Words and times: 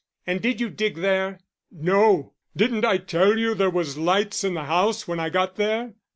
"And 0.25 0.41
did 0.41 0.59
you 0.59 0.71
dig 0.71 0.95
there?" 0.95 1.39
"No. 1.71 2.33
Didn't 2.55 2.83
I 2.85 2.97
tell 2.97 3.37
you 3.37 3.53
there 3.53 3.69
was 3.69 3.99
lights 3.99 4.43
in 4.43 4.55
the 4.55 4.63
house 4.63 5.07
when 5.07 5.19
I 5.19 5.29
got 5.29 5.57
there?" 5.57 5.93